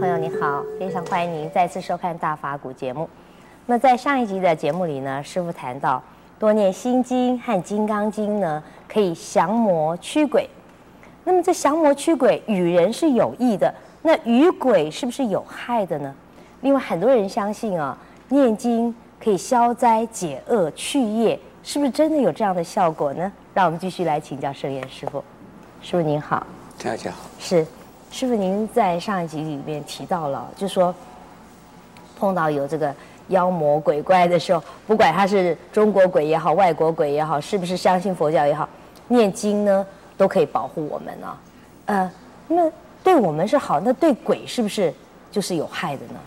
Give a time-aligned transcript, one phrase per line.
[0.00, 3.06] 朋友，你好，非常欢迎您再次收看《大法古》节目。
[3.66, 6.02] 那在上一集的节目里呢，师傅谈到
[6.38, 10.48] 多念心经和《金刚经》呢，可以降魔驱鬼。
[11.22, 16.14] 那么这降魔驱鬼与人是有益的，那与鬼是不是有害的呢？
[16.62, 17.94] 另外，很多人相信啊，
[18.30, 23.30] 念经可以消灾解厄去业，是不是真的有这样的效果呢？
[23.52, 25.22] 让我们继续来请教圣严师傅。
[25.82, 26.46] 师傅您好，
[26.82, 27.18] 大家好。
[27.38, 27.66] 是，
[28.10, 30.94] 师傅您在上一集里面提到了，就说
[32.18, 32.94] 碰到有这个
[33.28, 38.68] 妖魔鬼怪的时候，不管他是中国鬼也好，外国鬼也好，是不是相信佛教也好，
[39.08, 39.86] 念经呢？
[40.16, 41.38] 都可以保护我们呢，
[41.86, 42.12] 呃，
[42.46, 42.70] 那
[43.02, 44.92] 对我们是好，那对鬼是不是
[45.32, 46.20] 就是有害的呢？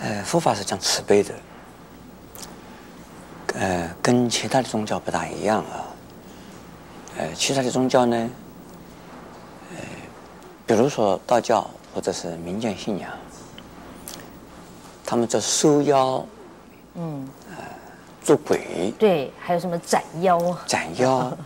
[0.00, 1.34] 呃，佛法是讲慈悲的，
[3.54, 5.88] 呃，跟其他的宗教不大一样啊。
[7.20, 8.30] 呃，其他的宗教呢，
[9.72, 9.76] 呃，
[10.66, 13.10] 比如说道教或者是民间信仰，
[15.04, 16.24] 他们叫收妖，
[16.94, 17.28] 嗯。
[18.22, 20.38] 做鬼对，还有什么斩妖？
[20.66, 21.36] 斩妖，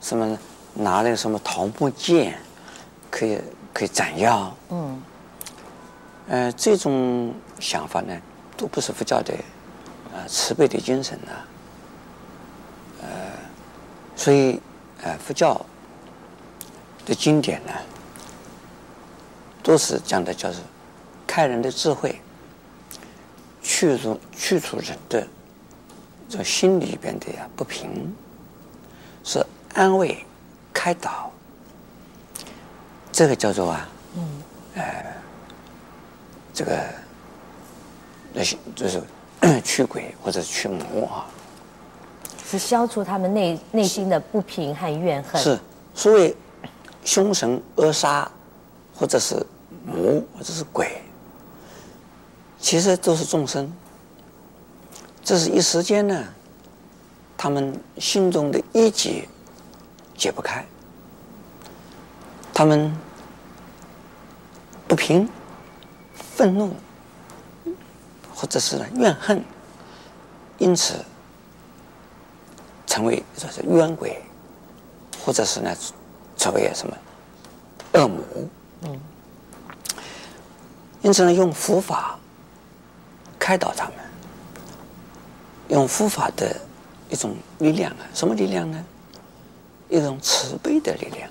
[0.00, 0.38] 什么
[0.72, 2.38] 拿那个什么桃木剑，
[3.10, 3.40] 可以
[3.72, 4.56] 可以斩妖。
[4.70, 5.02] 嗯，
[6.28, 8.16] 呃，这种想法呢，
[8.56, 9.34] 都不是佛教的
[10.14, 11.46] 啊、呃、慈悲的精神呢、啊。
[13.02, 13.08] 呃，
[14.14, 14.60] 所以
[15.04, 15.60] 呃，佛教
[17.04, 17.72] 的经典呢，
[19.62, 20.60] 都是讲的叫做
[21.26, 22.18] 开人的智慧，
[23.62, 25.26] 去除去除人的。
[26.26, 28.12] 这心里边的呀不平，
[29.22, 29.44] 是
[29.74, 30.24] 安慰、
[30.72, 31.30] 开导，
[33.12, 34.42] 这个叫做啊，嗯，
[34.74, 35.04] 呃，
[36.52, 36.82] 这个
[38.32, 39.02] 那些就是
[39.62, 41.26] 驱鬼或者驱魔啊，
[42.58, 45.40] 消除他们内内心的不平和怨恨。
[45.42, 45.58] 是，
[45.94, 46.36] 所谓
[47.04, 48.26] 凶神恶煞，
[48.94, 49.34] 或者是
[49.84, 51.02] 魔，或者是鬼，
[52.58, 53.72] 其实都是众生。
[55.22, 56.24] 这是一时间呢，
[57.36, 59.26] 他们心中的一结
[60.16, 60.64] 解不开，
[62.52, 62.94] 他们
[64.86, 65.28] 不平、
[66.12, 66.74] 愤怒，
[68.34, 69.42] 或者是怨恨，
[70.58, 70.94] 因此
[72.94, 74.22] 成为说是冤鬼，
[75.24, 75.74] 或者是呢
[76.36, 76.96] 成为什么
[77.94, 78.22] 恶魔。
[78.82, 79.00] 嗯。
[81.02, 82.16] 因此呢，用佛法
[83.36, 83.94] 开导他们。
[85.70, 86.54] 用佛法的
[87.08, 88.84] 一种力量啊，什么力量呢？
[89.88, 91.28] 一种慈悲的力量，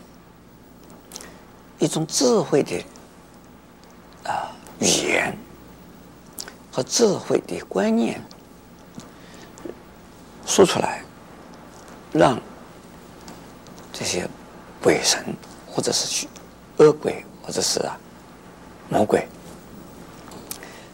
[1.80, 2.84] 一种智慧的
[4.26, 5.34] 啊语言
[6.74, 8.20] 和智慧的观念
[10.46, 11.03] 说出来，
[12.14, 12.40] 让
[13.92, 14.28] 这些
[14.82, 15.22] 鬼神
[15.70, 16.28] 或者是去
[16.78, 17.98] 恶鬼或者是啊
[18.90, 19.28] 魔鬼，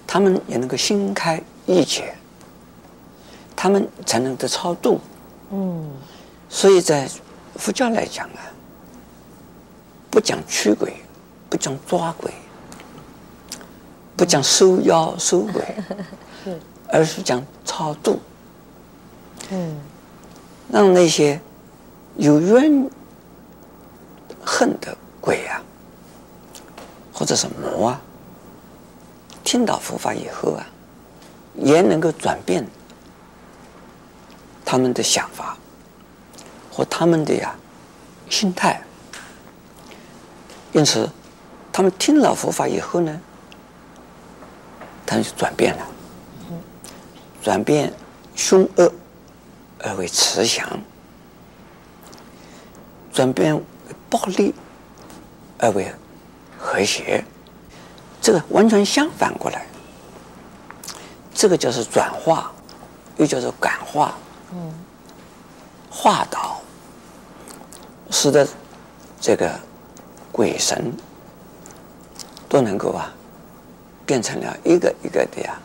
[0.08, 2.16] 他们也能够心开意解。
[3.62, 5.02] 他们才能得超度，
[5.52, 5.92] 嗯，
[6.48, 7.10] 所以在
[7.58, 8.40] 佛教来讲啊，
[10.10, 10.94] 不讲驱鬼，
[11.50, 12.32] 不讲抓鬼，
[14.16, 15.76] 不讲收妖收鬼，
[16.88, 18.22] 而是讲超度，
[19.50, 19.78] 嗯，
[20.72, 21.40] 让那些
[22.18, 22.90] 有怨
[24.44, 25.62] 恨的鬼啊，
[27.14, 28.02] 或者是魔啊，
[29.44, 30.66] 听到佛法以后啊，
[31.56, 32.66] 也能够转变。
[34.64, 35.58] 他们的想法
[36.72, 37.56] 和他们的呀
[38.30, 38.80] 心态，
[40.74, 41.10] 因此，
[41.74, 43.20] 他们听了佛法以后呢，
[45.08, 45.88] 他们就转变了，
[47.42, 47.92] 转变
[48.36, 48.94] 凶恶
[49.80, 50.68] 而为慈祥，
[53.14, 53.64] 转变为
[54.10, 54.54] 暴力
[55.58, 55.92] 而为
[56.58, 57.24] 和谐，
[58.22, 59.66] 这个完全相反过来，
[61.34, 62.52] 这个就是转化，
[63.18, 64.14] 又叫做感化。
[64.52, 64.74] 嗯，
[65.90, 66.60] 化导，
[68.10, 68.48] 使得
[69.22, 69.60] 这个
[70.32, 70.92] 鬼神
[72.48, 73.14] 都能够啊，
[74.06, 75.60] 变成了一个一个的呀，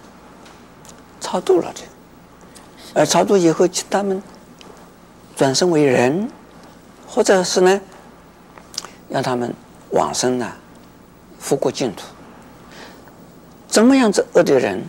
[1.21, 1.81] 超度了的，
[2.95, 4.23] 而超度以后，他们
[5.37, 6.31] 转生为人，
[7.07, 7.81] 或者是呢，
[9.09, 9.53] 让他们
[9.91, 10.53] 往生呢，
[11.41, 12.05] 复国净土。
[13.67, 14.81] 怎么样子恶的人，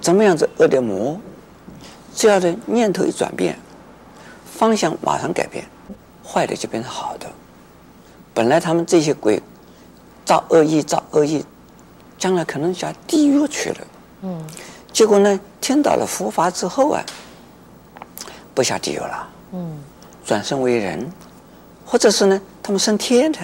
[0.00, 1.20] 怎么样子恶的魔？
[2.14, 3.58] 只要的念头一转变，
[4.44, 5.64] 方向马上改变，
[6.24, 7.26] 坏的就变成好的。
[8.32, 9.42] 本来他们这些鬼
[10.24, 11.42] 造恶业，造恶业，
[12.16, 13.86] 将来可能下地狱去了。
[14.22, 14.46] 嗯。
[15.00, 17.02] 结果呢，听到了佛法之后啊，
[18.54, 19.28] 不下地狱了。
[19.52, 19.82] 嗯。
[20.26, 21.10] 转生为人，
[21.86, 23.38] 或者是呢，他们升天的。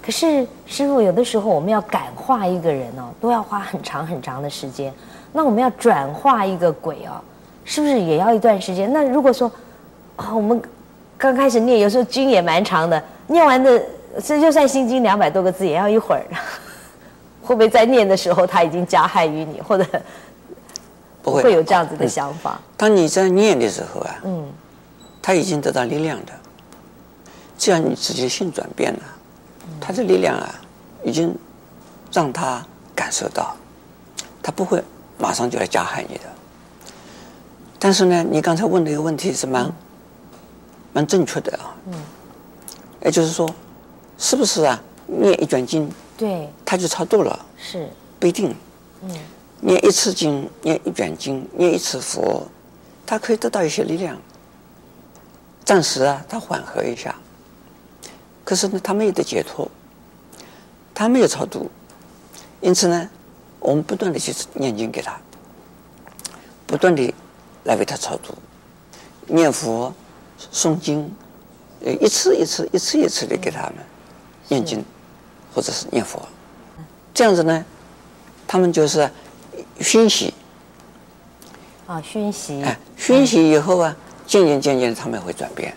[0.00, 4.94] 可是师傅，有的时候我们要感化一个人哦，都要花很长很长的时间。
[5.32, 7.18] 那我们要转化一个鬼哦，
[7.64, 8.92] 是不是也要一段时间？
[8.92, 9.50] 那如果说
[10.14, 10.62] 啊、我们
[11.18, 13.82] 刚开始念，有时候经也蛮长的，念完的
[14.22, 16.22] 这就算心经两百多个字，也要一会儿。
[17.42, 19.84] 会不会在念的时候他已经加害于你，或者
[21.22, 22.60] 不会有这样子的想法？
[22.76, 24.52] 当你在念的时候啊，嗯，
[25.22, 26.32] 他已经得到力量的，
[27.56, 29.00] 只要你自己的心转变了。
[29.80, 30.54] 他的力量啊，
[31.04, 31.34] 已经
[32.12, 32.64] 让他
[32.94, 33.56] 感受到，
[34.42, 34.82] 他不会
[35.18, 36.24] 马上就来加害你的。
[37.78, 39.72] 但是呢，你刚才问的一个问题是蛮
[40.92, 41.74] 蛮正确的啊。
[41.86, 41.94] 嗯。
[43.04, 43.48] 也就是说，
[44.18, 44.80] 是不是啊？
[45.06, 47.46] 念一卷经，对，他就超度了？
[47.56, 47.88] 是。
[48.20, 48.54] 不一定。
[49.02, 49.10] 嗯。
[49.64, 52.48] 念一次经，念一卷经，念一次佛，
[53.06, 54.20] 他可以得到一些力量。
[55.64, 57.14] 暂时啊，他缓和一下。
[58.44, 59.70] 可是呢，他没有得解脱，
[60.92, 61.70] 他没有超度，
[62.60, 63.08] 因此呢，
[63.60, 65.16] 我们不断的去念经给他，
[66.66, 67.14] 不断的
[67.62, 68.34] 来为他超度，
[69.28, 69.94] 念佛、
[70.52, 71.08] 诵经，
[72.00, 73.74] 一次一次、一次一次的给他们
[74.48, 74.84] 念经，
[75.54, 76.20] 或者是念佛，
[77.14, 77.64] 这样子呢，
[78.48, 79.08] 他们就是
[79.80, 80.32] 熏习，
[81.86, 83.96] 啊，熏习，哎，熏习以后啊，
[84.26, 85.74] 渐渐渐渐他们会转变。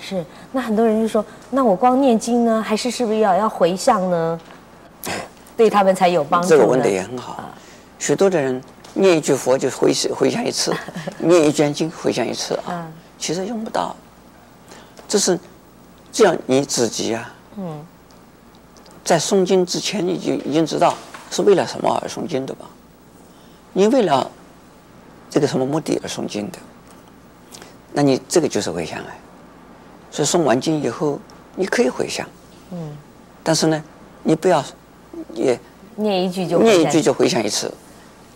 [0.00, 4.40] 是，那很多人就说，那我光念经呢，还是是不是要要回向呢？
[5.56, 6.48] 对他们才有帮助。
[6.48, 7.50] 这个问的也很好，
[7.98, 8.62] 许多的人
[8.94, 10.72] 念一句佛就回回向一次，
[11.18, 12.86] 念一卷经回向一次啊，
[13.18, 13.94] 其实用不到。
[15.08, 15.38] 这是
[16.12, 17.84] 这样你自己啊，嗯，
[19.02, 20.94] 在诵经之前你就已经知道
[21.30, 22.66] 是为了什么而诵经的吧？
[23.72, 24.30] 你为了
[25.30, 26.58] 这个什么目的而诵经的？
[27.92, 29.06] 那你这个就是回向啊。
[30.10, 31.20] 所以诵完经以后，
[31.54, 32.26] 你可以回向，
[32.70, 32.96] 嗯，
[33.42, 33.84] 但是呢，
[34.22, 34.64] 你不要
[35.34, 35.58] 也
[35.96, 37.70] 念一句就念一句就回向一次，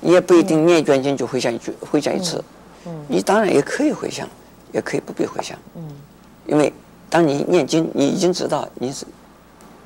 [0.00, 2.44] 你也不一定念一卷经就回向一句回向一次，
[2.84, 4.28] 嗯，你当然也可以回向，
[4.70, 5.82] 也可以不必回向，嗯，
[6.46, 6.70] 因为
[7.08, 9.06] 当你念经，你已经知道你是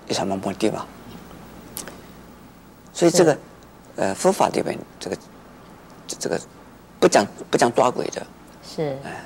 [0.09, 0.85] 有什么目的吧，
[2.93, 3.39] 所以这个
[3.95, 5.17] 呃佛法里面这个
[6.27, 6.41] 这个
[6.99, 8.27] 不讲不讲抓鬼的，
[8.65, 9.23] 是，哎，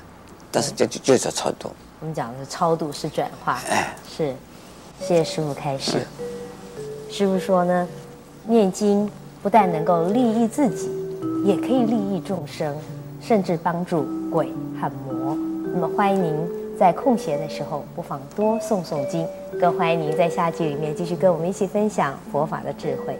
[0.52, 1.70] 但是就就就是超度。
[2.00, 4.34] 我们讲的是超度是转化，哎是，
[5.00, 6.06] 谢谢师傅开示。
[7.10, 7.88] 师傅说呢，
[8.44, 9.10] 念经
[9.42, 10.90] 不但能够利益自己，
[11.42, 12.76] 也可以利益众生，
[13.18, 15.34] 甚至帮助鬼和魔。
[15.72, 19.26] 那么欢迎您在空闲的时候，不妨多诵诵经，
[19.58, 23.18] 更欢迎您在下集里面继续跟我们一起分享佛法的智慧。